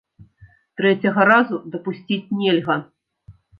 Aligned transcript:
Трэцяга 0.81 1.27
разу 1.31 1.61
дапусціць 1.75 2.21
нельга. 2.43 2.81